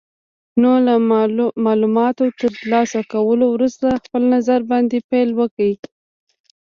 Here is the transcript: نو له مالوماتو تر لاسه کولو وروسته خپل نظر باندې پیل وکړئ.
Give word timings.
نو 0.61 0.71
له 0.85 0.95
مالوماتو 1.65 2.25
تر 2.39 2.51
لاسه 2.71 2.99
کولو 3.13 3.45
وروسته 3.55 3.87
خپل 4.03 4.21
نظر 4.35 4.59
باندې 4.71 4.97
پیل 5.09 5.29
وکړئ. 5.39 5.73